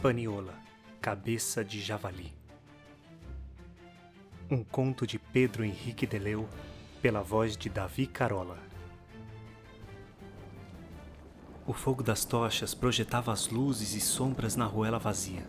Hispaniola, 0.00 0.54
Cabeça 0.98 1.62
de 1.62 1.78
Javali. 1.78 2.32
Um 4.50 4.64
conto 4.64 5.06
de 5.06 5.18
Pedro 5.18 5.62
Henrique 5.62 6.06
Deleu, 6.06 6.48
pela 7.02 7.20
voz 7.20 7.54
de 7.54 7.68
Davi 7.68 8.06
Carola. 8.06 8.56
O 11.66 11.74
fogo 11.74 12.02
das 12.02 12.24
tochas 12.24 12.72
projetava 12.72 13.30
as 13.30 13.48
luzes 13.48 13.94
e 13.94 14.00
sombras 14.00 14.56
na 14.56 14.64
ruela 14.64 14.98
vazia. 14.98 15.46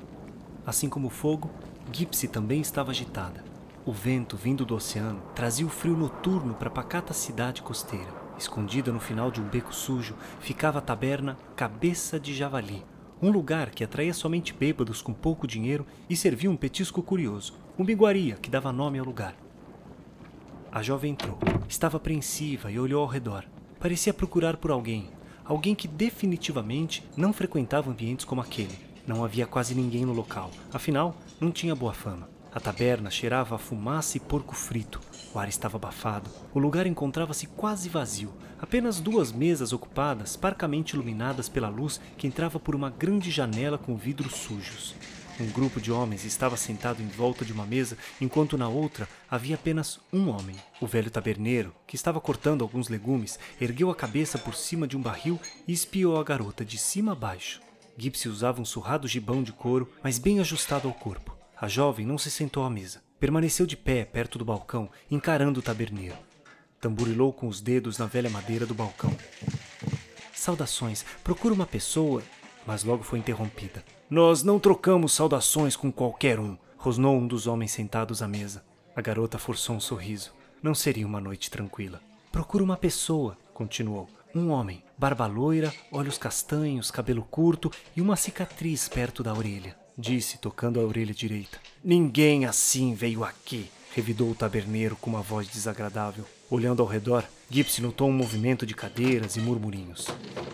Assim 0.66 0.90
como 0.90 1.08
o 1.08 1.10
fogo, 1.10 1.50
Gipsy 1.90 2.28
também 2.28 2.60
estava 2.60 2.92
agitada. 2.92 3.46
O 3.86 3.94
vento 3.94 4.36
vindo 4.36 4.66
do 4.66 4.76
oceano 4.76 5.22
trazia 5.34 5.66
o 5.66 5.70
frio 5.70 5.96
noturno 5.96 6.56
para 6.56 6.68
a 6.68 6.74
pacata 6.74 7.14
cidade 7.14 7.62
costeira. 7.62 8.12
Escondida 8.38 8.92
no 8.92 9.00
final 9.00 9.32
de 9.32 9.40
um 9.40 9.48
beco 9.48 9.74
sujo, 9.74 10.14
ficava 10.42 10.80
a 10.80 10.82
taberna 10.82 11.38
Cabeça 11.56 12.20
de 12.20 12.34
Javali, 12.34 12.84
um 13.22 13.30
lugar 13.30 13.70
que 13.70 13.84
atraía 13.84 14.14
somente 14.14 14.54
bêbados 14.54 15.02
com 15.02 15.14
pouco 15.14 15.46
dinheiro 15.46 15.86
e 16.10 16.16
servia 16.16 16.50
um 16.50 16.58
petisco 16.58 17.04
curioso, 17.04 17.54
uma 17.78 17.92
iguaria 17.92 18.36
que 18.36 18.50
dava 18.50 18.72
nome 18.72 18.98
ao 18.98 19.06
lugar. 19.06 19.36
A 20.72 20.82
jovem 20.82 21.12
entrou. 21.12 21.38
Estava 21.68 21.98
apreensiva 21.98 22.72
e 22.72 22.80
olhou 22.80 23.02
ao 23.02 23.08
redor. 23.08 23.46
Parecia 23.80 24.14
procurar 24.14 24.58
por 24.58 24.72
alguém, 24.72 25.10
alguém 25.46 25.76
que 25.76 25.88
definitivamente 25.88 27.04
não 27.16 27.34
frequentava 27.34 27.92
ambientes 27.92 28.26
como 28.26 28.42
aquele. 28.42 28.78
Não 29.06 29.24
havia 29.24 29.46
quase 29.46 29.76
ninguém 29.76 30.06
no 30.06 30.14
local, 30.14 30.50
afinal, 30.74 31.16
não 31.40 31.52
tinha 31.52 31.76
boa 31.76 31.94
fama. 31.94 32.30
A 32.54 32.60
taberna 32.60 33.10
cheirava 33.10 33.56
a 33.56 33.58
fumaça 33.58 34.18
e 34.18 34.20
porco 34.20 34.54
frito. 34.54 35.00
O 35.34 35.40
ar 35.40 35.48
estava 35.48 35.78
abafado. 35.78 36.30
O 36.54 36.60
lugar 36.60 36.86
encontrava-se 36.86 37.48
quase 37.48 37.88
vazio. 37.88 38.34
Apenas 38.60 39.00
duas 39.00 39.32
mesas 39.32 39.72
ocupadas, 39.72 40.36
parcamente 40.36 40.94
iluminadas 40.94 41.48
pela 41.48 41.70
luz 41.70 42.02
que 42.18 42.28
entrava 42.28 42.60
por 42.60 42.76
uma 42.76 42.90
grande 42.90 43.32
janela 43.32 43.78
com 43.78 43.96
vidros 43.96 44.36
sujos. 44.36 44.94
Um 45.40 45.50
grupo 45.50 45.80
de 45.80 45.94
homens 45.94 46.26
estava 46.26 46.58
sentado 46.58 47.02
em 47.02 47.08
volta 47.08 47.46
de 47.46 47.54
uma 47.54 47.66
mesa, 47.66 47.98
enquanto 48.20 48.58
na 48.58 48.68
outra 48.68 49.08
havia 49.30 49.56
apenas 49.56 50.00
um 50.12 50.30
homem. 50.30 50.58
O 50.82 50.86
velho 50.86 51.10
taberneiro, 51.10 51.74
que 51.88 51.96
estava 51.96 52.20
cortando 52.20 52.64
alguns 52.64 52.90
legumes, 52.90 53.40
ergueu 53.60 53.90
a 53.90 53.96
cabeça 53.96 54.38
por 54.38 54.56
cima 54.56 54.86
de 54.86 54.98
um 54.98 55.02
barril 55.02 55.40
e 55.66 55.72
espiou 55.72 56.20
a 56.20 56.24
garota 56.24 56.66
de 56.66 56.78
cima 56.78 57.14
a 57.14 57.16
baixo. 57.16 57.62
Gipsy 57.98 58.28
usava 58.28 58.62
um 58.62 58.66
surrado 58.66 59.08
gibão 59.08 59.42
de 59.42 59.54
couro, 59.54 59.90
mas 60.04 60.20
bem 60.20 60.40
ajustado 60.40 60.88
ao 60.88 60.94
corpo. 60.94 61.41
A 61.62 61.68
jovem 61.68 62.08
não 62.08 62.18
se 62.18 62.32
sentou 62.32 62.64
à 62.64 62.72
mesa. 62.72 63.04
Permaneceu 63.20 63.68
de 63.68 63.78
pé 63.78 64.04
perto 64.04 64.40
do 64.40 64.44
balcão, 64.44 64.90
encarando 65.12 65.60
o 65.60 65.62
taberneiro. 65.62 66.18
Tamburilou 66.80 67.32
com 67.32 67.48
os 67.48 67.62
dedos 67.62 68.00
na 68.00 68.08
velha 68.08 68.32
madeira 68.32 68.66
do 68.66 68.74
balcão. 68.74 69.16
Saudações, 70.34 71.06
procura 71.24 71.54
uma 71.54 71.68
pessoa. 71.68 72.24
Mas 72.66 72.84
logo 72.84 73.04
foi 73.04 73.20
interrompida. 73.20 73.86
Nós 74.10 74.42
não 74.42 74.60
trocamos 74.60 75.14
saudações 75.14 75.76
com 75.76 75.92
qualquer 75.92 76.40
um, 76.40 76.58
rosnou 76.78 77.16
um 77.16 77.28
dos 77.28 77.46
homens 77.46 77.74
sentados 77.74 78.24
à 78.24 78.28
mesa. 78.28 78.66
A 78.96 79.02
garota 79.02 79.38
forçou 79.38 79.76
um 79.76 79.80
sorriso. 79.80 80.34
Não 80.64 80.74
seria 80.74 81.06
uma 81.06 81.22
noite 81.22 81.52
tranquila. 81.52 82.02
Procura 82.32 82.64
uma 82.64 82.76
pessoa, 82.76 83.38
continuou. 83.54 84.10
Um 84.34 84.50
homem, 84.50 84.84
barba 84.98 85.28
loira, 85.28 85.72
olhos 85.92 86.18
castanhos, 86.18 86.90
cabelo 86.90 87.22
curto 87.22 87.72
e 87.96 88.02
uma 88.02 88.16
cicatriz 88.16 88.90
perto 88.90 89.22
da 89.22 89.32
orelha 89.32 89.80
disse, 89.98 90.38
tocando 90.38 90.80
a 90.80 90.84
orelha 90.84 91.14
direita. 91.14 91.60
Ninguém 91.84 92.46
assim 92.46 92.94
veio 92.94 93.24
aqui, 93.24 93.70
revidou 93.94 94.32
o 94.32 94.36
taberneiro 94.36 94.96
com 94.96 95.10
uma 95.10 95.22
voz 95.22 95.48
desagradável. 95.48 96.26
Olhando 96.50 96.82
ao 96.82 96.88
redor, 96.88 97.24
Gipsy 97.50 97.82
notou 97.82 98.10
um 98.10 98.14
movimento 98.14 98.66
de 98.66 98.74
cadeiras 98.74 99.36
e 99.36 99.40
murmurinhos. 99.40 100.08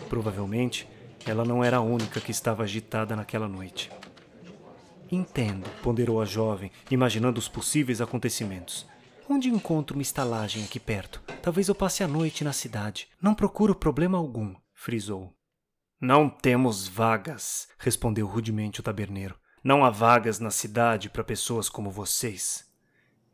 Provavelmente, 0.08 0.88
ela 1.26 1.44
não 1.44 1.62
era 1.62 1.78
a 1.78 1.82
única 1.82 2.20
que 2.20 2.30
estava 2.30 2.62
agitada 2.62 3.14
naquela 3.14 3.48
noite. 3.48 3.90
Entendo, 5.10 5.68
ponderou 5.82 6.20
a 6.20 6.24
jovem, 6.24 6.70
imaginando 6.90 7.38
os 7.38 7.48
possíveis 7.48 8.00
acontecimentos. 8.00 8.86
Onde 9.28 9.48
encontro 9.48 9.94
uma 9.96 10.02
estalagem 10.02 10.64
aqui 10.64 10.80
perto? 10.80 11.22
Talvez 11.42 11.68
eu 11.68 11.74
passe 11.74 12.02
a 12.02 12.08
noite 12.08 12.44
na 12.44 12.52
cidade. 12.52 13.08
Não 13.20 13.34
procuro 13.34 13.74
problema 13.74 14.18
algum, 14.18 14.54
frisou. 14.74 15.37
Não 16.00 16.28
temos 16.28 16.86
vagas, 16.86 17.66
respondeu 17.76 18.24
rudemente 18.24 18.78
o 18.78 18.84
taberneiro. 18.84 19.34
Não 19.64 19.84
há 19.84 19.90
vagas 19.90 20.38
na 20.38 20.48
cidade 20.48 21.10
para 21.10 21.24
pessoas 21.24 21.68
como 21.68 21.90
vocês. 21.90 22.64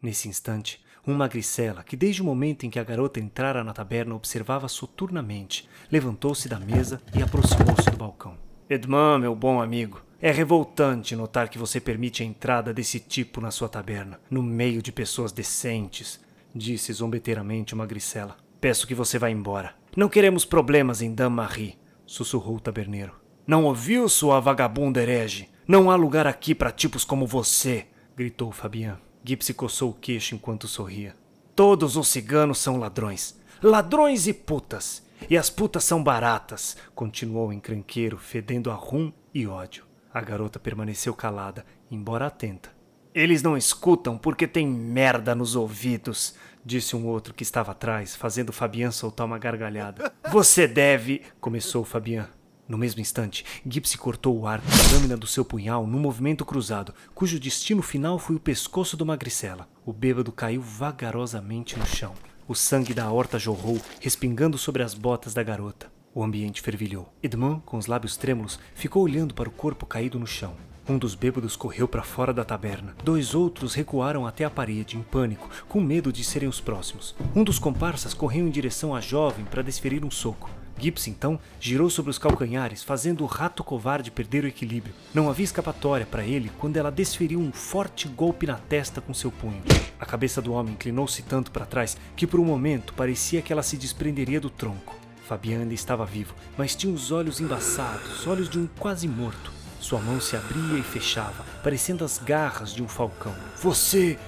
Nesse 0.01 0.31
instante, 0.31 0.83
uma 1.07 1.15
magricela, 1.15 1.85
que 1.85 1.95
desde 1.95 2.23
o 2.23 2.25
momento 2.25 2.65
em 2.65 2.71
que 2.71 2.79
a 2.79 2.85
garota 2.85 3.21
entrara 3.21 3.63
na 3.63 3.75
taberna 3.75 4.15
observava 4.15 4.67
soturnamente, 4.67 5.69
levantou-se 5.93 6.49
da 6.49 6.59
mesa 6.59 7.03
e 7.15 7.23
aproximou-se 7.23 7.91
do 7.91 7.99
balcão. 7.99 8.39
Edmond, 8.71 9.21
meu 9.21 9.37
bom 9.37 9.61
amigo, 9.61 10.03
é 10.19 10.31
revoltante 10.31 11.15
notar 11.15 11.51
que 11.51 11.59
você 11.59 11.79
permite 11.79 12.23
a 12.23 12.27
entrada 12.27 12.73
desse 12.73 12.99
tipo 12.99 13.43
na 13.43 13.51
sua 13.51 13.69
taberna, 13.69 14.19
no 14.31 14.43
meio 14.43 14.81
de 14.81 14.91
pessoas 14.91 15.33
decentes, 15.33 16.19
disse 16.55 16.91
zombeteiramente 16.95 17.75
uma 17.75 17.85
magricela. 17.85 18.39
Peço 18.59 18.87
que 18.87 18.95
você 18.95 19.19
vá 19.19 19.29
embora. 19.29 19.75
Não 19.95 20.09
queremos 20.09 20.47
problemas 20.47 21.03
em 21.03 21.15
Dame-Marie 21.15 21.84
sussurrou 22.07 22.57
o 22.57 22.61
taberneiro. 22.61 23.13
Não 23.47 23.65
ouviu, 23.65 24.09
sua 24.09 24.41
vagabunda 24.41 25.03
herege? 25.03 25.49
Não 25.67 25.91
há 25.91 25.97
lugar 25.97 26.27
aqui 26.27 26.55
para 26.55 26.71
tipos 26.71 27.05
como 27.05 27.27
você, 27.27 27.87
gritou 28.17 28.53
Fabian. 28.53 28.99
Gipsy 29.25 29.55
coçou 29.55 29.91
o 29.91 29.95
queixo 29.95 30.35
enquanto 30.35 30.69
sorria. 30.69 31.17
Todos 31.57 31.97
os 31.97 32.09
ciganos 32.09 32.59
são 32.59 32.77
ladrões. 32.77 33.39
Ladrões 33.63 34.27
e 34.27 34.35
putas. 34.35 35.03
E 35.31 35.39
as 35.39 35.49
putas 35.49 35.85
são 35.85 36.03
baratas, 36.03 36.77
continuou 36.95 37.49
o 37.49 37.53
encrenqueiro, 37.53 38.19
fedendo 38.19 38.71
a 38.71 38.75
rum 38.75 39.13
e 39.33 39.47
ódio. 39.47 39.85
A 40.13 40.21
garota 40.21 40.59
permaneceu 40.59 41.15
calada, 41.15 41.65
embora 41.91 42.27
atenta. 42.27 42.74
Eles 43.15 43.45
não 43.45 43.57
escutam 43.57 44.19
porque 44.19 44.45
tem 44.45 44.67
merda 44.67 45.37
nos 45.37 45.55
ouvidos, 45.55 46.35
disse 46.65 46.97
um 46.97 47.07
outro 47.07 47.33
que 47.33 47.45
estava 47.45 47.71
atrás, 47.71 48.17
fazendo 48.17 48.53
Fabian 48.53 48.91
soltar 48.91 49.25
uma 49.25 49.39
gargalhada. 49.39 50.13
Você 50.33 50.67
deve. 50.67 51.23
começou 51.41 51.85
Fabian. 51.85 52.29
No 52.67 52.77
mesmo 52.77 53.01
instante, 53.01 53.45
Gipsy 53.65 53.97
cortou 53.97 54.37
o 54.37 54.49
ar 54.49 54.61
com 54.61 54.67
a 54.67 54.93
lâmina 54.97 55.17
do 55.17 55.29
seu 55.29 55.45
punhal 55.45 55.87
num 55.87 56.01
movimento 56.01 56.45
cruzado, 56.45 56.93
cujo 57.15 57.39
destino 57.39 57.83
final 57.83 58.19
foi 58.19 58.35
o 58.35 58.41
pescoço 58.41 58.97
do 58.97 59.07
magricela. 59.07 59.69
O 59.87 59.93
bêbado 59.93 60.33
caiu 60.33 60.61
vagarosamente 60.61 61.79
no 61.79 61.87
chão. 61.87 62.15
O 62.49 62.55
sangue 62.55 62.93
da 62.93 63.09
horta 63.13 63.39
jorrou, 63.39 63.81
respingando 64.01 64.59
sobre 64.59 64.83
as 64.83 64.93
botas 64.93 65.33
da 65.33 65.43
garota. 65.45 65.87
O 66.13 66.25
ambiente 66.25 66.61
fervilhou. 66.61 67.13
Edmond, 67.23 67.63
com 67.65 67.77
os 67.77 67.87
lábios 67.87 68.17
trêmulos, 68.17 68.59
ficou 68.75 69.05
olhando 69.05 69.35
para 69.35 69.49
o 69.49 69.53
corpo 69.53 69.87
caído 69.87 70.19
no 70.19 70.27
chão. 70.27 70.57
Um 70.87 70.99
dos 70.99 71.15
bêbados 71.15 71.57
correu 71.57 71.89
para 71.89 72.03
fora 72.03 72.31
da 72.31 72.45
taberna. 72.45 72.95
Dois 73.03 73.35
outros 73.35 73.73
recuaram 73.73 74.27
até 74.27 74.45
a 74.45 74.51
parede, 74.51 74.99
em 74.99 75.03
pânico, 75.03 75.49
com 75.67 75.81
medo 75.81 76.13
de 76.13 76.23
serem 76.23 76.49
os 76.49 76.61
próximos. 76.61 77.15
Um 77.35 77.43
dos 77.43 77.59
comparsas 77.59 78.13
correu 78.13 78.47
em 78.47 78.51
direção 78.51 78.95
à 78.95 79.01
jovem 79.01 79.47
para 79.47 79.63
desferir 79.63 80.05
um 80.05 80.11
soco. 80.11 80.51
Gibbs, 80.79 81.07
então, 81.07 81.41
girou 81.59 81.89
sobre 81.89 82.11
os 82.11 82.19
calcanhares, 82.19 82.83
fazendo 82.83 83.23
o 83.25 83.27
rato 83.27 83.65
covarde 83.65 84.11
perder 84.11 84.45
o 84.45 84.49
equilíbrio. 84.49 84.95
Não 85.15 85.31
havia 85.31 85.45
escapatória 85.45 86.05
para 86.05 86.25
ele 86.25 86.51
quando 86.59 86.77
ela 86.77 86.91
desferiu 86.91 87.41
um 87.41 87.53
forte 87.53 88.07
golpe 88.07 88.47
na 88.47 88.57
testa 88.57 89.01
com 89.01 89.15
seu 89.15 89.31
punho. 89.31 89.63
A 89.99 90.05
cabeça 90.05 90.43
do 90.43 90.53
homem 90.53 90.75
inclinou-se 90.75 91.23
tanto 91.23 91.51
para 91.51 91.65
trás 91.65 91.97
que 92.15 92.27
por 92.27 92.41
um 92.41 92.45
momento 92.45 92.93
parecia 92.93 93.41
que 93.41 93.53
ela 93.53 93.63
se 93.63 93.79
desprenderia 93.79 94.41
do 94.41 94.51
tronco. 94.51 94.97
Fabian 95.27 95.61
ainda 95.61 95.73
estava 95.73 96.05
vivo, 96.05 96.35
mas 96.59 96.75
tinha 96.75 96.93
os 96.93 97.11
olhos 97.11 97.41
embaçados, 97.41 98.27
olhos 98.27 98.51
de 98.51 98.59
um 98.59 98.69
quase 98.79 99.09
morto. 99.09 99.64
Sua 99.85 100.01
mão 100.01 100.19
se 100.19 100.35
abria 100.35 100.79
e 100.79 100.83
fechava, 100.83 101.45
parecendo 101.63 102.07
as 102.07 102.17
garras 102.17 102.73
de 102.73 102.83
um 102.83 102.89
falcão. 102.89 103.35
Você 103.61 104.19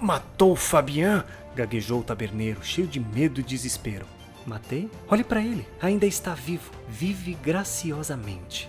matou 0.00 0.56
Fabian? 0.56 1.24
gaguejou 1.54 2.00
o 2.00 2.02
taberneiro, 2.02 2.58
cheio 2.64 2.88
de 2.88 2.98
medo 2.98 3.38
e 3.38 3.44
desespero. 3.44 4.04
Matei? 4.44 4.90
Olhe 5.06 5.22
para 5.22 5.40
ele. 5.40 5.64
Ainda 5.80 6.06
está 6.06 6.34
vivo. 6.34 6.72
Vive 6.88 7.34
graciosamente. 7.34 8.68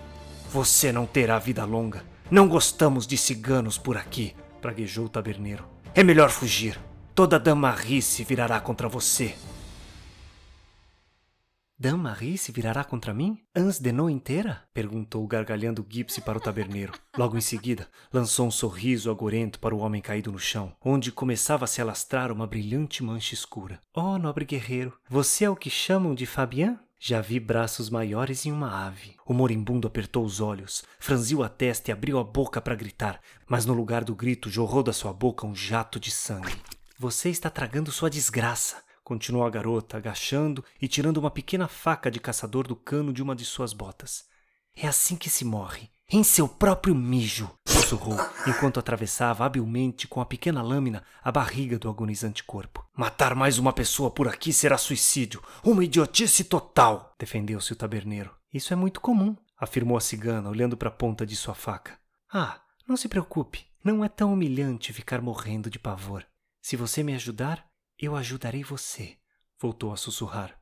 Você 0.52 0.92
não 0.92 1.06
terá 1.06 1.40
vida 1.40 1.64
longa. 1.64 2.04
Não 2.30 2.46
gostamos 2.46 3.04
de 3.04 3.18
ciganos 3.18 3.76
por 3.76 3.96
aqui, 3.96 4.32
praguejou 4.60 5.06
o 5.06 5.08
taberneiro. 5.08 5.64
É 5.92 6.04
melhor 6.04 6.30
fugir. 6.30 6.78
Toda 7.16 7.36
Damarie 7.36 8.00
se 8.00 8.22
virará 8.22 8.60
contra 8.60 8.88
você. 8.88 9.34
Dame-Marie 11.82 12.38
se 12.38 12.52
virará 12.52 12.84
contra 12.84 13.12
mim? 13.12 13.36
Ans 13.56 13.80
de 13.80 13.90
não 13.90 14.08
inteira? 14.08 14.62
Perguntou 14.72 15.26
gargalhando 15.26 15.84
Gipsy 15.90 16.20
para 16.20 16.38
o 16.38 16.40
taberneiro. 16.40 16.92
Logo 17.18 17.36
em 17.36 17.40
seguida, 17.40 17.88
lançou 18.12 18.46
um 18.46 18.52
sorriso 18.52 19.10
agorento 19.10 19.58
para 19.58 19.74
o 19.74 19.80
homem 19.80 20.00
caído 20.00 20.30
no 20.30 20.38
chão, 20.38 20.72
onde 20.80 21.10
começava 21.10 21.64
a 21.64 21.66
se 21.66 21.82
alastrar 21.82 22.30
uma 22.30 22.46
brilhante 22.46 23.02
mancha 23.02 23.34
escura. 23.34 23.80
Oh, 23.92 24.16
nobre 24.16 24.44
guerreiro, 24.44 24.96
você 25.08 25.44
é 25.44 25.50
o 25.50 25.56
que 25.56 25.68
chamam 25.68 26.14
de 26.14 26.24
Fabian? 26.24 26.78
Já 27.00 27.20
vi 27.20 27.40
braços 27.40 27.90
maiores 27.90 28.46
em 28.46 28.52
uma 28.52 28.86
ave. 28.86 29.16
O 29.26 29.34
moribundo 29.34 29.88
apertou 29.88 30.24
os 30.24 30.38
olhos, 30.38 30.84
franziu 31.00 31.42
a 31.42 31.48
testa 31.48 31.90
e 31.90 31.92
abriu 31.92 32.16
a 32.20 32.22
boca 32.22 32.60
para 32.60 32.76
gritar, 32.76 33.20
mas 33.48 33.66
no 33.66 33.74
lugar 33.74 34.04
do 34.04 34.14
grito 34.14 34.48
jorrou 34.48 34.84
da 34.84 34.92
sua 34.92 35.12
boca 35.12 35.48
um 35.48 35.52
jato 35.52 35.98
de 35.98 36.12
sangue. 36.12 36.54
Você 36.96 37.28
está 37.28 37.50
tragando 37.50 37.90
sua 37.90 38.08
desgraça 38.08 38.76
continuou 39.02 39.44
a 39.44 39.50
garota, 39.50 39.96
agachando 39.96 40.64
e 40.80 40.88
tirando 40.88 41.18
uma 41.18 41.30
pequena 41.30 41.68
faca 41.68 42.10
de 42.10 42.20
caçador 42.20 42.66
do 42.66 42.76
cano 42.76 43.12
de 43.12 43.22
uma 43.22 43.34
de 43.34 43.44
suas 43.44 43.72
botas. 43.72 44.24
É 44.74 44.86
assim 44.86 45.16
que 45.16 45.28
se 45.28 45.44
morre. 45.44 45.90
Em 46.10 46.22
seu 46.22 46.46
próprio 46.46 46.94
mijo, 46.94 47.50
sussurrou, 47.66 48.18
enquanto 48.46 48.78
atravessava 48.78 49.46
habilmente 49.46 50.06
com 50.06 50.20
a 50.20 50.26
pequena 50.26 50.62
lâmina 50.62 51.02
a 51.22 51.32
barriga 51.32 51.78
do 51.78 51.88
agonizante 51.88 52.44
corpo. 52.44 52.84
Matar 52.94 53.34
mais 53.34 53.58
uma 53.58 53.72
pessoa 53.72 54.10
por 54.10 54.28
aqui 54.28 54.52
será 54.52 54.76
suicídio. 54.76 55.42
Uma 55.64 55.84
idiotice 55.84 56.44
total, 56.44 57.14
defendeu-se 57.18 57.72
o 57.72 57.76
taberneiro. 57.76 58.30
Isso 58.52 58.72
é 58.74 58.76
muito 58.76 59.00
comum, 59.00 59.34
afirmou 59.58 59.96
a 59.96 60.00
cigana, 60.02 60.50
olhando 60.50 60.76
para 60.76 60.88
a 60.88 60.92
ponta 60.92 61.24
de 61.24 61.34
sua 61.34 61.54
faca. 61.54 61.98
Ah, 62.30 62.60
não 62.86 62.96
se 62.96 63.08
preocupe, 63.08 63.66
não 63.82 64.04
é 64.04 64.08
tão 64.08 64.34
humilhante 64.34 64.92
ficar 64.92 65.22
morrendo 65.22 65.70
de 65.70 65.78
pavor. 65.78 66.26
Se 66.60 66.76
você 66.76 67.02
me 67.02 67.14
ajudar, 67.14 67.66
eu 68.02 68.16
ajudarei 68.16 68.64
você, 68.64 69.16
voltou 69.60 69.92
a 69.92 69.96
sussurrar. 69.96 70.60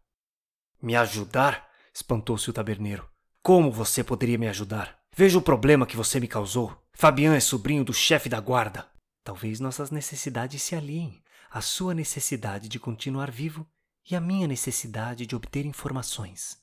Me 0.80 0.94
ajudar? 0.94 1.70
espantou-se 1.92 2.48
o 2.50 2.52
taberneiro. 2.52 3.08
Como 3.42 3.72
você 3.72 4.04
poderia 4.04 4.36
me 4.36 4.46
ajudar? 4.46 5.00
Veja 5.16 5.38
o 5.38 5.42
problema 5.42 5.86
que 5.86 5.96
você 5.96 6.20
me 6.20 6.28
causou. 6.28 6.76
Fabian 6.92 7.34
é 7.34 7.40
sobrinho 7.40 7.82
do 7.82 7.94
chefe 7.94 8.28
da 8.28 8.38
guarda. 8.38 8.86
Talvez 9.24 9.58
nossas 9.58 9.90
necessidades 9.90 10.62
se 10.62 10.76
aliem. 10.76 11.22
A 11.50 11.62
sua 11.62 11.94
necessidade 11.94 12.68
de 12.68 12.78
continuar 12.78 13.30
vivo 13.30 13.66
e 14.08 14.14
a 14.14 14.20
minha 14.20 14.46
necessidade 14.46 15.26
de 15.26 15.34
obter 15.34 15.64
informações. 15.64 16.58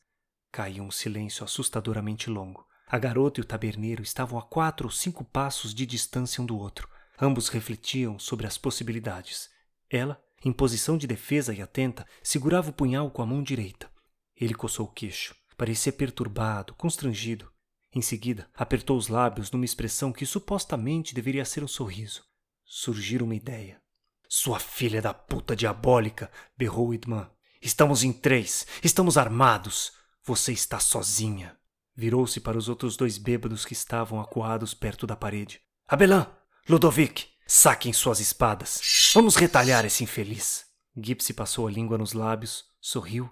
Caiu 0.51 0.83
um 0.83 0.91
silêncio 0.91 1.43
assustadoramente 1.43 2.29
longo. 2.29 2.65
A 2.87 2.97
garota 2.97 3.39
e 3.39 3.43
o 3.43 3.45
taberneiro 3.45 4.01
estavam 4.01 4.39
a 4.39 4.43
quatro 4.43 4.87
ou 4.87 4.91
cinco 4.91 5.25
passos 5.25 5.73
de 5.73 5.85
distância 5.85 6.41
um 6.41 6.45
do 6.45 6.57
outro. 6.57 6.87
Ambos 7.19 7.49
refletiam 7.49 8.17
sobre 8.17 8.47
as 8.47 8.57
possibilidades. 8.57 9.49
Ela, 9.89 10.21
em 10.43 10.51
posição 10.51 10.97
de 10.97 11.07
defesa 11.07 11.53
e 11.53 11.61
atenta, 11.61 12.05
segurava 12.21 12.69
o 12.69 12.73
punhal 12.73 13.09
com 13.09 13.21
a 13.21 13.25
mão 13.25 13.41
direita. 13.41 13.89
Ele 14.35 14.53
coçou 14.53 14.85
o 14.85 14.91
queixo. 14.91 15.35
Parecia 15.57 15.91
perturbado, 15.91 16.75
constrangido. 16.75 17.51
Em 17.93 18.01
seguida, 18.01 18.47
apertou 18.53 18.97
os 18.97 19.07
lábios 19.07 19.49
numa 19.49 19.65
expressão 19.65 20.13
que 20.13 20.25
supostamente 20.25 21.15
deveria 21.15 21.43
ser 21.43 21.63
um 21.63 21.67
sorriso. 21.67 22.23
Surgiu 22.63 23.23
uma 23.23 23.35
ideia. 23.35 23.81
Sua 24.29 24.59
filha 24.59 25.01
da 25.01 25.13
puta 25.13 25.55
diabólica! 25.55 26.29
berrou 26.55 26.93
Idman. 26.93 27.29
Estamos 27.61 28.03
em 28.03 28.13
três! 28.13 28.67
Estamos 28.83 29.17
armados! 29.17 29.93
Você 30.23 30.51
está 30.51 30.79
sozinha! 30.79 31.57
Virou-se 31.95 32.39
para 32.39 32.57
os 32.57 32.69
outros 32.69 32.95
dois 32.95 33.17
bêbados 33.17 33.65
que 33.65 33.73
estavam 33.73 34.19
acuados 34.19 34.73
perto 34.75 35.07
da 35.07 35.15
parede. 35.15 35.61
Abelan! 35.87 36.27
Ludovic! 36.69 37.36
Saquem 37.49 37.93
suas 37.93 38.19
espadas! 38.19 38.81
Vamos 39.13 39.37
retalhar 39.37 39.85
esse 39.85 40.03
infeliz! 40.03 40.65
Gipsy 41.01 41.33
passou 41.33 41.65
a 41.65 41.71
língua 41.71 41.97
nos 41.97 42.11
lábios, 42.11 42.65
sorriu 42.81 43.29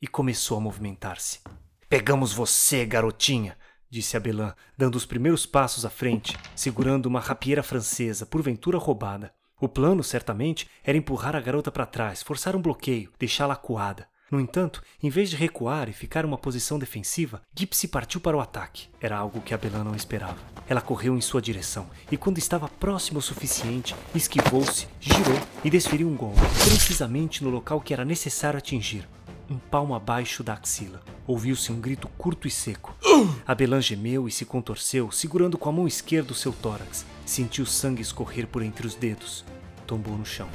e 0.00 0.06
começou 0.06 0.56
a 0.56 0.60
movimentar-se. 0.60 1.40
Pegamos 1.88 2.32
você, 2.32 2.86
garotinha, 2.86 3.58
disse 3.90 4.16
Abelan, 4.16 4.54
dando 4.78 4.94
os 4.94 5.04
primeiros 5.04 5.46
passos 5.46 5.84
à 5.84 5.90
frente, 5.90 6.38
segurando 6.54 7.06
uma 7.06 7.18
rapieira 7.18 7.60
francesa, 7.60 8.24
porventura 8.24 8.78
roubada. 8.78 9.34
O 9.60 9.68
plano, 9.68 10.04
certamente, 10.04 10.70
era 10.84 10.96
empurrar 10.96 11.34
a 11.34 11.40
garota 11.40 11.72
para 11.72 11.86
trás, 11.86 12.22
forçar 12.22 12.54
um 12.54 12.62
bloqueio, 12.62 13.12
deixá-la 13.18 13.54
acuada. 13.54 14.08
No 14.30 14.40
entanto, 14.40 14.82
em 15.00 15.08
vez 15.08 15.30
de 15.30 15.36
recuar 15.36 15.88
e 15.88 15.92
ficar 15.92 16.24
em 16.24 16.28
uma 16.28 16.36
posição 16.36 16.78
defensiva, 16.78 17.42
Gipsy 17.54 17.86
partiu 17.86 18.20
para 18.20 18.36
o 18.36 18.40
ataque. 18.40 18.88
Era 19.00 19.16
algo 19.16 19.40
que 19.40 19.54
Abelan 19.54 19.84
não 19.84 19.94
esperava. 19.94 20.38
Ela 20.68 20.80
correu 20.80 21.16
em 21.16 21.20
sua 21.20 21.40
direção 21.40 21.88
e, 22.10 22.16
quando 22.16 22.38
estava 22.38 22.68
próxima 22.68 23.20
o 23.20 23.22
suficiente, 23.22 23.94
esquivou-se, 24.12 24.88
girou 25.00 25.38
e 25.62 25.70
desferiu 25.70 26.08
um 26.08 26.16
golpe, 26.16 26.40
precisamente 26.64 27.44
no 27.44 27.50
local 27.50 27.80
que 27.80 27.92
era 27.92 28.04
necessário 28.04 28.58
atingir 28.58 29.08
um 29.48 29.58
palmo 29.58 29.94
abaixo 29.94 30.42
da 30.42 30.54
axila. 30.54 31.00
Ouviu-se 31.26 31.70
um 31.72 31.80
grito 31.80 32.08
curto 32.18 32.48
e 32.48 32.50
seco. 32.50 32.96
Abelan 33.46 33.80
gemeu 33.80 34.26
e 34.26 34.32
se 34.32 34.44
contorceu, 34.44 35.10
segurando 35.10 35.56
com 35.56 35.68
a 35.68 35.72
mão 35.72 35.86
esquerda 35.86 36.32
o 36.32 36.36
seu 36.36 36.52
tórax. 36.52 37.06
Sentiu 37.24 37.64
sangue 37.64 38.02
escorrer 38.02 38.46
por 38.46 38.62
entre 38.62 38.86
os 38.86 38.94
dedos. 38.94 39.44
Tombou 39.86 40.18
no 40.18 40.26
chão. 40.26 40.48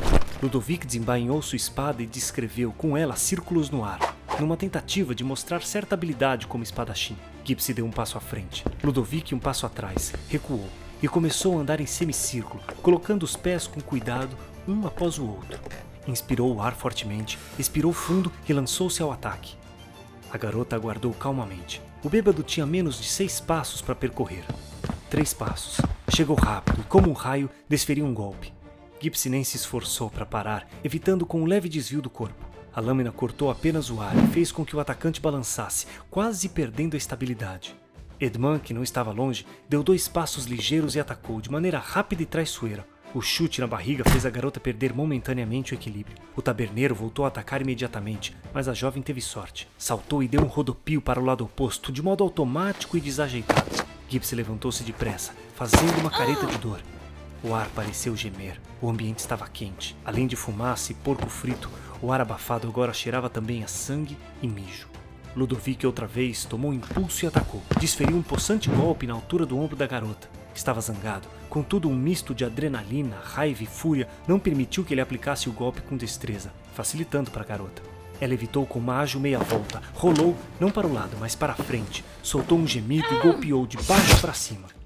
Ludovic 0.44 0.86
desembainhou 0.86 1.42
sua 1.42 1.56
espada 1.56 2.04
e 2.04 2.06
descreveu 2.06 2.74
com 2.74 2.98
ela 2.98 3.16
círculos 3.16 3.70
no 3.70 3.86
ar, 3.86 4.16
numa 4.40 4.58
tentativa 4.58 5.16
de 5.16 5.24
mostrar 5.24 5.62
certa 5.62 5.96
habilidade 5.96 6.48
como 6.48 6.64
espadachim. 6.64 7.16
Gipsy 7.46 7.74
deu 7.74 7.86
um 7.86 7.92
passo 7.92 8.18
à 8.18 8.22
frente, 8.22 8.66
Ludovic 8.84 9.34
um 9.34 9.40
passo 9.40 9.66
atrás, 9.66 10.14
recuou 10.28 10.68
e 11.02 11.08
começou 11.08 11.58
a 11.58 11.62
andar 11.62 11.80
em 11.80 11.86
semicírculo, 11.86 12.62
colocando 12.82 13.24
os 13.24 13.36
pés 13.36 13.68
com 13.68 13.80
cuidado 13.80 14.36
um 14.68 14.86
após 14.86 15.18
o 15.18 15.26
outro. 15.26 15.60
Inspirou 16.08 16.54
o 16.56 16.62
ar 16.62 16.74
fortemente, 16.74 17.40
expirou 17.58 17.94
fundo 17.94 18.32
e 18.50 18.54
lançou-se 18.54 19.02
ao 19.02 19.12
ataque. 19.12 19.56
A 20.32 20.38
garota 20.38 20.76
aguardou 20.76 21.14
calmamente. 21.14 21.82
O 22.04 22.10
bêbado 22.10 22.44
tinha 22.44 22.66
menos 22.66 23.00
de 23.00 23.08
seis 23.08 23.40
passos 23.40 23.82
para 23.82 23.96
percorrer. 23.96 24.44
Três 25.10 25.34
passos. 25.34 25.80
Chegou 26.10 26.36
rápido 26.36 26.82
e, 26.82 26.84
como 26.84 27.10
um 27.10 27.14
raio, 27.14 27.50
desferiu 27.70 28.06
um 28.06 28.14
golpe. 28.14 28.52
Gipsy 29.02 29.30
nem 29.30 29.44
se 29.44 29.58
esforçou 29.58 30.10
para 30.10 30.26
parar, 30.26 30.68
evitando 30.84 31.26
com 31.26 31.42
um 31.42 31.46
leve 31.46 31.68
desvio 31.68 32.02
do 32.02 32.10
corpo. 32.10 32.46
A 32.74 32.80
lâmina 32.80 33.12
cortou 33.12 33.50
apenas 33.50 33.90
o 33.90 34.00
ar 34.00 34.16
e 34.16 34.28
fez 34.28 34.52
com 34.52 34.64
que 34.64 34.76
o 34.76 34.80
atacante 34.80 35.20
balançasse, 35.20 35.88
quase 36.10 36.48
perdendo 36.48 36.94
a 36.94 36.98
estabilidade. 36.98 37.76
Edman, 38.20 38.60
que 38.60 38.74
não 38.74 38.84
estava 38.84 39.12
longe, 39.12 39.46
deu 39.68 39.82
dois 39.82 40.08
passos 40.08 40.46
ligeiros 40.46 40.96
e 40.96 41.00
atacou 41.00 41.42
de 41.42 41.52
maneira 41.52 41.80
rápida 41.80 42.22
e 42.22 42.26
traiçoeira, 42.26 42.86
o 43.14 43.22
chute 43.22 43.60
na 43.60 43.68
barriga 43.68 44.10
fez 44.10 44.26
a 44.26 44.30
garota 44.30 44.58
perder 44.58 44.94
momentaneamente 44.94 45.74
o 45.74 45.76
equilíbrio. 45.76 46.16
O 46.34 46.42
taberneiro 46.42 46.96
voltou 46.96 47.26
a 47.26 47.28
atacar 47.28 47.62
imediatamente, 47.62 48.34
mas 48.54 48.70
a 48.70 48.74
jovem 48.74 49.04
teve 49.04 49.20
sorte. 49.20 49.68
Saltou 49.78 50.24
e 50.24 50.30
deu 50.30 50.42
um 50.42 50.48
rodopio 50.48 51.02
para 51.02 51.20
o 51.20 51.26
lado 51.26 51.44
oposto, 51.44 51.92
de 51.92 52.02
modo 52.02 52.24
automático 52.24 52.96
e 52.96 53.02
desajeitado. 53.02 53.86
Gipsy 54.08 54.34
levantou-se 54.34 54.84
depressa, 54.84 55.34
fazendo 55.56 56.00
uma 56.00 56.10
careta 56.10 56.46
de 56.46 56.58
dor. 56.58 56.82
O 57.44 57.56
ar 57.56 57.68
pareceu 57.70 58.16
gemer. 58.16 58.60
O 58.80 58.90
ambiente 58.90 59.20
estava 59.20 59.48
quente. 59.48 59.96
Além 60.06 60.28
de 60.28 60.36
fumaça 60.36 60.92
e 60.92 60.96
porco 60.96 61.28
frito, 61.28 61.70
o 62.02 62.12
ar 62.12 62.22
abafado 62.22 62.68
agora 62.68 62.94
cheirava 62.94 63.30
também 63.30 63.64
a 63.64 63.68
sangue 63.68 64.18
e 64.42 64.48
mijo. 64.48 64.88
Ludovic 65.36 65.86
outra 65.86 66.06
vez 66.06 66.46
tomou 66.46 66.72
um 66.72 66.74
impulso 66.74 67.26
e 67.26 67.28
atacou. 67.28 67.64
Desferiu 67.80 68.16
um 68.16 68.22
possante 68.22 68.70
golpe 68.70 69.08
na 69.08 69.14
altura 69.14 69.46
do 69.46 69.58
ombro 69.58 69.76
da 69.76 69.88
garota. 69.88 70.30
Estava 70.54 70.82
zangado, 70.82 71.28
contudo, 71.50 71.90
um 71.90 71.96
misto 71.96 72.36
de 72.36 72.44
adrenalina, 72.44 73.18
raiva 73.24 73.64
e 73.64 73.66
fúria 73.66 74.08
não 74.28 74.38
permitiu 74.38 74.84
que 74.84 74.94
ele 74.94 75.02
aplicasse 75.02 75.50
o 75.50 75.54
golpe 75.54 75.82
com 75.82 75.96
destreza, 75.96 76.54
facilitando 76.76 77.32
para 77.32 77.44
a 77.44 77.46
garota. 77.46 77.82
Ela 78.20 78.34
evitou 78.34 78.66
com 78.66 78.78
uma 78.78 79.00
ágil 79.00 79.20
meia 79.20 79.40
volta, 79.40 79.82
rolou, 79.96 80.38
não 80.60 80.70
para 80.70 80.86
o 80.86 80.94
lado, 80.94 81.18
mas 81.20 81.34
para 81.34 81.54
a 81.54 81.56
frente, 81.56 82.04
soltou 82.22 82.60
um 82.60 82.68
gemido 82.68 83.08
e 83.12 83.20
golpeou 83.20 83.66
de 83.66 83.78
baixo 83.78 84.20
para 84.20 84.34
cima. 84.34 84.81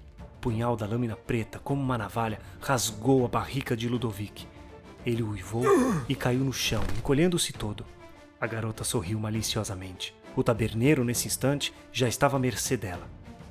Punhal 0.46 0.78
da 0.78 0.86
lâmina 0.86 1.16
preta, 1.16 1.58
como 1.58 1.82
uma 1.82 1.98
navalha, 1.98 2.40
rasgou 2.62 3.26
a 3.26 3.28
barrica 3.28 3.76
de 3.76 3.90
Ludovic. 3.90 4.48
Ele 5.04 5.24
uivou 5.24 5.64
e 6.08 6.14
caiu 6.14 6.42
no 6.42 6.54
chão, 6.54 6.84
encolhendo-se 7.00 7.52
todo. 7.52 7.84
A 8.40 8.46
garota 8.46 8.84
sorriu 8.84 9.20
maliciosamente. 9.20 10.14
O 10.36 10.44
taberneiro, 10.44 11.04
nesse 11.04 11.26
instante, 11.26 11.74
já 11.92 12.08
estava 12.08 12.38
à 12.38 12.40
mercê 12.40 12.78
dela. 12.78 13.10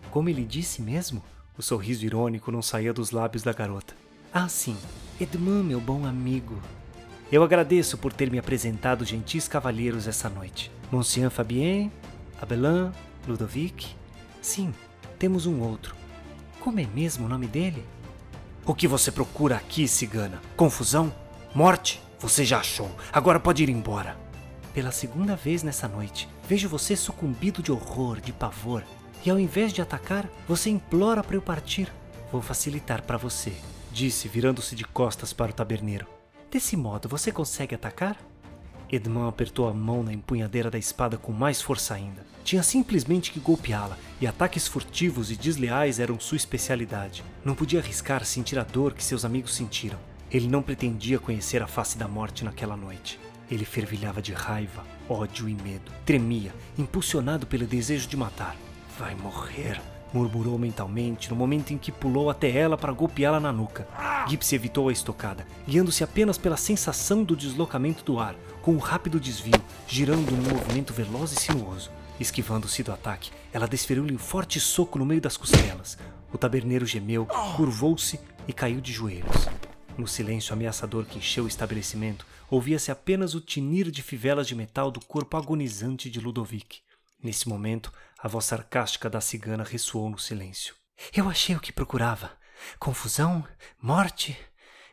Como 0.08 0.28
ele 0.28 0.44
disse 0.44 0.80
mesmo? 0.80 1.20
O 1.58 1.62
sorriso 1.62 2.06
irônico 2.06 2.52
não 2.52 2.62
saía 2.62 2.92
dos 2.92 3.10
lábios 3.10 3.42
da 3.42 3.52
garota. 3.52 3.92
Ah, 4.32 4.46
sim, 4.46 4.76
Edmund, 5.20 5.66
meu 5.66 5.80
bom 5.80 6.06
amigo. 6.06 6.62
Eu 7.32 7.42
agradeço 7.42 7.98
por 7.98 8.12
ter 8.12 8.30
me 8.30 8.38
apresentado 8.38 9.04
gentis 9.04 9.48
cavalheiros 9.48 10.06
essa 10.06 10.28
noite. 10.28 10.70
Monsieur 10.92 11.28
Fabien, 11.28 11.90
Abelin, 12.40 12.92
Ludovic. 13.26 13.96
Sim, 14.40 14.72
temos 15.18 15.44
um 15.44 15.60
outro. 15.60 16.03
Como 16.64 16.80
é 16.80 16.86
mesmo 16.86 17.26
o 17.26 17.28
nome 17.28 17.46
dele? 17.46 17.84
O 18.64 18.74
que 18.74 18.88
você 18.88 19.12
procura 19.12 19.54
aqui, 19.54 19.86
cigana? 19.86 20.40
Confusão? 20.56 21.14
Morte? 21.54 22.00
Você 22.18 22.42
já 22.42 22.60
achou. 22.60 22.90
Agora 23.12 23.38
pode 23.38 23.62
ir 23.62 23.68
embora. 23.68 24.16
Pela 24.72 24.90
segunda 24.90 25.36
vez 25.36 25.62
nessa 25.62 25.86
noite, 25.86 26.26
vejo 26.48 26.66
você 26.66 26.96
sucumbido 26.96 27.62
de 27.62 27.70
horror, 27.70 28.18
de 28.18 28.32
pavor, 28.32 28.82
e 29.26 29.28
ao 29.28 29.38
invés 29.38 29.74
de 29.74 29.82
atacar, 29.82 30.26
você 30.48 30.70
implora 30.70 31.22
para 31.22 31.36
eu 31.36 31.42
partir. 31.42 31.92
Vou 32.32 32.40
facilitar 32.40 33.02
para 33.02 33.18
você, 33.18 33.52
disse, 33.92 34.26
virando-se 34.26 34.74
de 34.74 34.84
costas 34.84 35.34
para 35.34 35.50
o 35.50 35.54
taberneiro. 35.54 36.06
Desse 36.50 36.78
modo, 36.78 37.10
você 37.10 37.30
consegue 37.30 37.74
atacar? 37.74 38.16
Edmond 38.94 39.28
apertou 39.28 39.68
a 39.68 39.74
mão 39.74 40.02
na 40.02 40.12
empunhadeira 40.12 40.70
da 40.70 40.78
espada 40.78 41.16
com 41.16 41.32
mais 41.32 41.60
força 41.60 41.94
ainda. 41.94 42.24
Tinha 42.44 42.62
simplesmente 42.62 43.32
que 43.32 43.40
golpeá-la, 43.40 43.98
e 44.20 44.26
ataques 44.26 44.68
furtivos 44.68 45.30
e 45.30 45.36
desleais 45.36 45.98
eram 45.98 46.20
sua 46.20 46.36
especialidade. 46.36 47.24
Não 47.44 47.54
podia 47.54 47.80
arriscar 47.80 48.24
sentir 48.24 48.58
a 48.58 48.64
dor 48.64 48.92
que 48.92 49.02
seus 49.02 49.24
amigos 49.24 49.54
sentiram. 49.54 49.98
Ele 50.30 50.48
não 50.48 50.62
pretendia 50.62 51.18
conhecer 51.18 51.62
a 51.62 51.66
face 51.66 51.96
da 51.96 52.08
morte 52.08 52.44
naquela 52.44 52.76
noite. 52.76 53.18
Ele 53.50 53.64
fervilhava 53.64 54.22
de 54.22 54.32
raiva, 54.32 54.84
ódio 55.08 55.48
e 55.48 55.54
medo. 55.54 55.92
Tremia, 56.04 56.54
impulsionado 56.78 57.46
pelo 57.46 57.66
desejo 57.66 58.08
de 58.08 58.16
matar. 58.16 58.56
Vai 58.98 59.14
morrer, 59.14 59.80
murmurou 60.14 60.56
mentalmente 60.56 61.28
no 61.28 61.34
momento 61.34 61.72
em 61.72 61.78
que 61.78 61.90
pulou 61.90 62.30
até 62.30 62.48
ela 62.48 62.78
para 62.78 62.92
golpeá-la 62.92 63.40
na 63.40 63.52
nuca. 63.52 63.88
Gipsy 64.28 64.54
evitou 64.54 64.88
a 64.88 64.92
estocada, 64.92 65.44
guiando-se 65.66 66.04
apenas 66.04 66.38
pela 66.38 66.56
sensação 66.56 67.24
do 67.24 67.34
deslocamento 67.34 68.04
do 68.04 68.20
ar, 68.20 68.36
com 68.62 68.72
um 68.74 68.78
rápido 68.78 69.18
desvio, 69.18 69.60
girando 69.88 70.30
num 70.30 70.54
movimento 70.54 70.92
veloz 70.92 71.32
e 71.32 71.36
sinuoso. 71.36 71.90
Esquivando-se 72.20 72.84
do 72.84 72.92
ataque, 72.92 73.32
ela 73.52 73.66
desferiu-lhe 73.66 74.14
um 74.14 74.18
forte 74.18 74.60
soco 74.60 75.00
no 75.00 75.04
meio 75.04 75.20
das 75.20 75.36
costelas. 75.36 75.98
O 76.32 76.38
taberneiro 76.38 76.86
gemeu, 76.86 77.26
curvou-se 77.56 78.20
e 78.46 78.52
caiu 78.52 78.80
de 78.80 78.92
joelhos. 78.92 79.48
No 79.98 80.06
silêncio 80.06 80.52
ameaçador 80.52 81.04
que 81.06 81.18
encheu 81.18 81.44
o 81.44 81.48
estabelecimento, 81.48 82.24
ouvia-se 82.48 82.92
apenas 82.92 83.34
o 83.34 83.40
tinir 83.40 83.90
de 83.90 84.00
fivelas 84.00 84.46
de 84.46 84.54
metal 84.54 84.92
do 84.92 85.00
corpo 85.00 85.36
agonizante 85.36 86.08
de 86.08 86.20
Ludovic. 86.20 86.82
Nesse 87.22 87.48
momento, 87.48 87.92
a 88.24 88.28
voz 88.28 88.46
sarcástica 88.46 89.10
da 89.10 89.20
cigana 89.20 89.62
ressoou 89.62 90.08
no 90.08 90.18
silêncio. 90.18 90.74
Eu 91.12 91.28
achei 91.28 91.54
o 91.54 91.60
que 91.60 91.70
procurava. 91.70 92.32
Confusão? 92.78 93.46
Morte? 93.78 94.34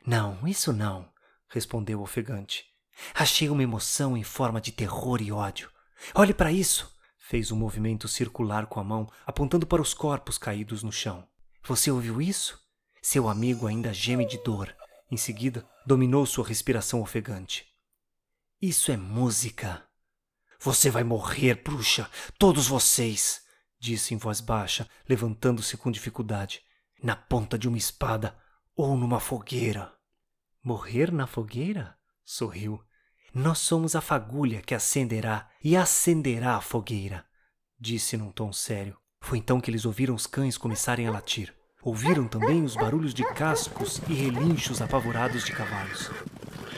Não, 0.05 0.45
isso 0.45 0.73
não, 0.73 1.09
respondeu 1.47 2.01
ofegante. 2.01 2.65
Achei 3.13 3.49
uma 3.49 3.63
emoção 3.63 4.17
em 4.17 4.23
forma 4.23 4.59
de 4.59 4.73
terror 4.73 5.21
e 5.21 5.31
ódio. 5.31 5.71
Olhe 6.13 6.33
para 6.33 6.51
isso! 6.51 6.93
Fez 7.17 7.53
um 7.53 7.55
movimento 7.55 8.05
circular 8.05 8.65
com 8.65 8.81
a 8.81 8.83
mão, 8.83 9.09
apontando 9.25 9.65
para 9.65 9.81
os 9.81 9.93
corpos 9.93 10.37
caídos 10.37 10.83
no 10.83 10.91
chão. 10.91 11.25
Você 11.63 11.89
ouviu 11.89 12.21
isso? 12.21 12.59
Seu 13.01 13.29
amigo 13.29 13.65
ainda 13.65 13.93
geme 13.93 14.27
de 14.27 14.43
dor. 14.43 14.75
Em 15.09 15.15
seguida, 15.15 15.65
dominou 15.85 16.25
sua 16.25 16.45
respiração 16.45 17.01
ofegante. 17.01 17.65
Isso 18.61 18.91
é 18.91 18.97
música. 18.97 19.87
Você 20.63 20.91
vai 20.91 21.03
morrer, 21.03 21.55
bruxa! 21.55 22.07
Todos 22.37 22.67
vocês! 22.67 23.41
disse 23.79 24.13
em 24.13 24.17
voz 24.17 24.39
baixa, 24.39 24.87
levantando-se 25.09 25.75
com 25.75 25.89
dificuldade. 25.89 26.61
Na 27.01 27.15
ponta 27.15 27.57
de 27.57 27.67
uma 27.67 27.79
espada 27.79 28.37
ou 28.75 28.95
numa 28.95 29.19
fogueira. 29.19 29.91
Morrer 30.63 31.11
na 31.11 31.25
fogueira? 31.25 31.97
sorriu. 32.23 32.79
Nós 33.33 33.57
somos 33.57 33.95
a 33.95 34.01
fagulha 34.01 34.61
que 34.61 34.75
acenderá 34.75 35.49
e 35.63 35.75
acenderá 35.75 36.57
a 36.57 36.61
fogueira, 36.61 37.25
disse 37.79 38.15
num 38.15 38.31
tom 38.31 38.53
sério. 38.53 38.95
Foi 39.19 39.39
então 39.39 39.59
que 39.59 39.71
eles 39.71 39.83
ouviram 39.83 40.13
os 40.13 40.27
cães 40.27 40.59
começarem 40.59 41.07
a 41.07 41.11
latir. 41.11 41.51
Ouviram 41.81 42.27
também 42.27 42.63
os 42.63 42.75
barulhos 42.75 43.15
de 43.15 43.23
cascos 43.33 43.99
e 44.07 44.13
relinchos 44.13 44.79
apavorados 44.79 45.43
de 45.43 45.53
cavalos. 45.53 46.11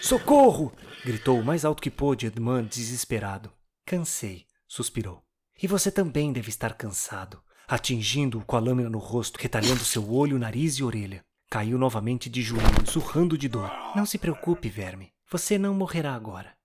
Socorro! 0.02 0.72
gritou 1.04 1.38
o 1.38 1.44
mais 1.44 1.66
alto 1.66 1.82
que 1.82 1.92
pôde 1.92 2.28
Edmund, 2.28 2.70
desesperado. 2.70 3.52
Cansei, 3.86 4.46
suspirou. 4.68 5.24
E 5.62 5.68
você 5.68 5.92
também 5.92 6.34
deve 6.34 6.50
estar 6.50 6.74
cansado, 6.74 7.42
atingindo-o 7.68 8.46
com 8.46 8.56
a 8.56 8.60
lâmina 8.60 8.90
no 8.90 8.98
rosto, 8.98 9.40
retalhando 9.40 9.84
seu 9.84 10.12
olho, 10.12 10.40
nariz 10.40 10.76
e 10.76 10.84
orelha. 10.84 11.24
Caiu 11.50 11.78
novamente 11.78 12.30
de 12.30 12.42
joelhos, 12.42 12.96
urrando 12.96 13.38
de 13.38 13.48
dor. 13.48 13.72
Não 13.96 14.06
se 14.06 14.18
preocupe, 14.18 14.70
verme. 14.70 15.14
Você 15.30 15.58
não 15.58 15.74
morrerá 15.74 16.16
agora. 16.16 16.56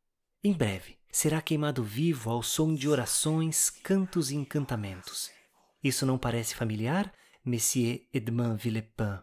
Em 0.43 0.53
breve, 0.53 0.99
será 1.13 1.43
queimado 1.43 1.83
vivo 1.83 2.31
ao 2.31 2.43
som 2.43 2.75
de 2.75 2.89
orações, 2.89 3.69
cantos 3.69 4.31
e 4.31 4.37
encantamentos. 4.37 5.31
Isso 5.83 6.07
não 6.07 6.17
parece 6.19 6.55
familiar? 6.55 7.13
Monsieur 7.45 8.07
Edmond 8.13 8.63
Villepin. 8.63 9.19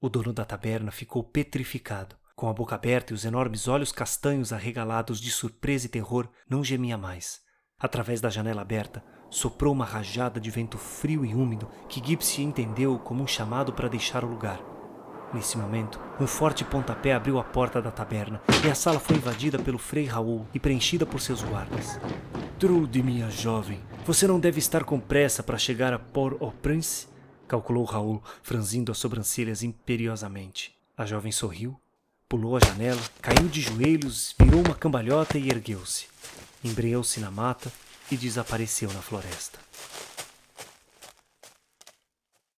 O 0.00 0.08
dono 0.08 0.32
da 0.32 0.44
taberna 0.44 0.90
ficou 0.90 1.24
petrificado. 1.24 2.16
Com 2.38 2.48
a 2.48 2.52
boca 2.52 2.76
aberta 2.76 3.12
e 3.12 3.16
os 3.16 3.24
enormes 3.24 3.66
olhos 3.66 3.90
castanhos 3.90 4.52
arregalados 4.52 5.20
de 5.20 5.28
surpresa 5.28 5.86
e 5.86 5.88
terror, 5.88 6.28
não 6.48 6.62
gemia 6.62 6.96
mais. 6.96 7.40
Através 7.76 8.20
da 8.20 8.30
janela 8.30 8.62
aberta, 8.62 9.04
soprou 9.28 9.74
uma 9.74 9.84
rajada 9.84 10.38
de 10.38 10.48
vento 10.48 10.78
frio 10.78 11.24
e 11.24 11.34
úmido 11.34 11.68
que 11.88 12.00
Gipsy 12.00 12.42
entendeu 12.42 12.96
como 12.96 13.24
um 13.24 13.26
chamado 13.26 13.72
para 13.72 13.88
deixar 13.88 14.22
o 14.22 14.28
lugar. 14.28 14.60
Nesse 15.34 15.58
momento, 15.58 16.00
um 16.20 16.28
forte 16.28 16.64
pontapé 16.64 17.12
abriu 17.12 17.40
a 17.40 17.42
porta 17.42 17.82
da 17.82 17.90
taberna 17.90 18.40
e 18.64 18.70
a 18.70 18.74
sala 18.76 19.00
foi 19.00 19.16
invadida 19.16 19.58
pelo 19.58 19.76
Frei 19.76 20.04
Raul 20.04 20.46
e 20.54 20.60
preenchida 20.60 21.04
por 21.04 21.20
seus 21.20 21.42
guardas. 21.42 21.98
Trude, 22.56 23.02
minha 23.02 23.28
jovem, 23.28 23.82
você 24.06 24.28
não 24.28 24.38
deve 24.38 24.60
estar 24.60 24.84
com 24.84 25.00
pressa 25.00 25.42
para 25.42 25.58
chegar 25.58 25.92
a 25.92 25.98
Port-au-Prince? 25.98 27.08
calculou 27.48 27.84
Raul, 27.84 28.22
franzindo 28.44 28.92
as 28.92 28.98
sobrancelhas 28.98 29.64
imperiosamente. 29.64 30.78
A 30.96 31.04
jovem 31.04 31.32
sorriu, 31.32 31.80
pulou 32.28 32.58
a 32.58 32.60
janela, 32.60 33.00
caiu 33.22 33.48
de 33.48 33.62
joelhos, 33.62 34.34
virou 34.38 34.60
uma 34.60 34.74
cambalhota 34.74 35.38
e 35.38 35.48
ergueu-se. 35.48 36.06
Embreou-se 36.62 37.18
na 37.20 37.30
mata 37.30 37.72
e 38.12 38.16
desapareceu 38.16 38.92
na 38.92 39.00
floresta. 39.00 39.58